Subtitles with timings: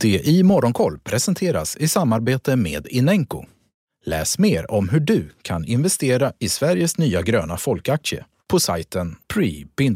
[0.00, 3.44] DI Morgonkoll presenteras i samarbete med Inenco.
[4.04, 9.88] Läs mer om hur du kan investera i Sveriges nya gröna folkaktie på sajten pre-ipo.se.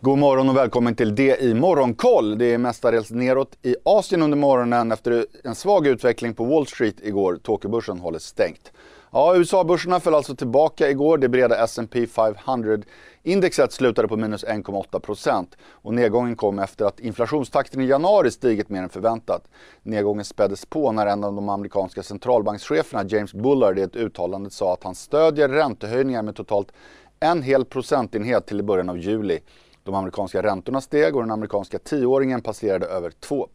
[0.00, 2.38] God morgon och välkommen till DI Morgonkoll.
[2.38, 6.96] Det är mestadels neråt i Asien under morgonen efter en svag utveckling på Wall Street
[7.02, 7.36] igår.
[7.42, 8.72] Tokyobörsen håller stängt.
[9.16, 11.18] Ja, USA-börserna föll alltså tillbaka igår.
[11.18, 17.86] Det breda S&P 500-indexet slutade på minus 1,8 och nedgången kom efter att inflationstakten i
[17.86, 19.48] januari stigit mer än förväntat.
[19.82, 24.72] Nedgången späddes på när en av de amerikanska centralbankscheferna, James Bullard, i ett uttalande sa
[24.72, 26.72] att han stödjer räntehöjningar med totalt
[27.20, 29.40] en hel procentenhet till i början av juli.
[29.82, 33.48] De amerikanska räntorna steg och den amerikanska tioåringen passerade över 2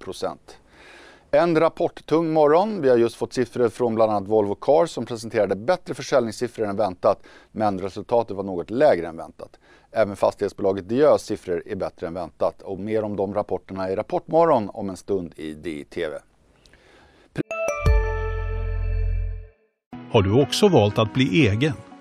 [1.32, 2.82] en rapporttung morgon.
[2.82, 6.76] Vi har just fått siffror från bland annat Volvo Cars som presenterade bättre försäljningssiffror än
[6.76, 9.60] väntat, men resultatet var något lägre än väntat.
[9.92, 14.70] Även fastighetsbolaget Diös siffror är bättre än väntat och mer om de rapporterna i Rapportmorgon
[14.70, 16.20] om en stund i DI-TV.
[20.12, 21.74] Har du också valt att bli egen?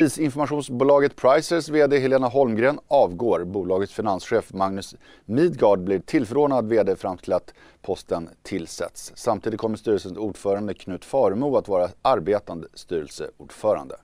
[0.00, 3.44] Prisinformationsbolaget Pricers VD Helena Holmgren avgår.
[3.44, 9.12] Bolagets finanschef Magnus Midgard blir tillförordnad VD fram till att posten tillsätts.
[9.14, 13.96] Samtidigt kommer styrelsens ordförande Knut Faremo att vara arbetande styrelseordförande.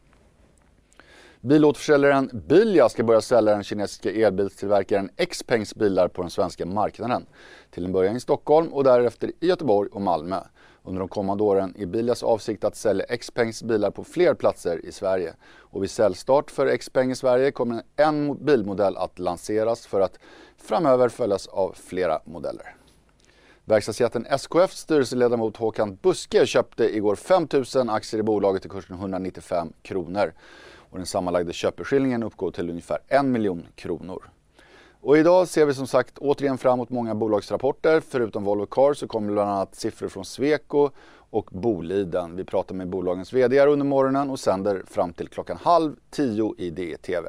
[1.41, 7.27] Bilåterförsäljaren Bilia ska börja sälja den kinesiska elbilstillverkaren Xpengs bilar på den svenska marknaden.
[7.70, 10.41] Till en början i Stockholm och därefter i Göteborg och Malmö.
[10.83, 14.92] Under de kommande åren är Bilias avsikt att sälja Xpengs bilar på fler platser i
[14.92, 15.34] Sverige.
[15.59, 20.18] Och vid säljstart för Xpeng i Sverige kommer en bilmodell att lanseras för att
[20.57, 22.77] framöver följas av flera modeller.
[23.64, 29.73] Verkstadsjätten SKFs styrelseledamot Håkan Buske köpte igår 5 000 aktier i bolaget till kursen 195
[29.83, 30.33] kronor.
[30.91, 34.30] Och den sammanlagda köpeskillingen uppgår till ungefär 1 miljon kronor.
[35.01, 38.02] Och idag ser vi som sagt återigen fram emot många bolagsrapporter.
[38.08, 40.91] Förutom Volvo Cars så kommer bland annat siffror från Sweco
[41.30, 42.36] och Boliden.
[42.36, 46.70] Vi pratar med bolagens VD under morgonen och sänder fram till klockan halv tio i
[46.70, 47.29] DTV.